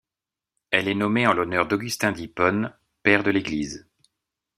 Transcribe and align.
Elle 0.71 0.87
est 0.87 0.95
nommée 0.95 1.27
en 1.27 1.33
l'honneur 1.33 1.67
d'Augustin 1.67 2.11
d'Hippone, 2.11 2.73
Père 3.03 3.21
de 3.21 3.29
l'Église. 3.29 3.85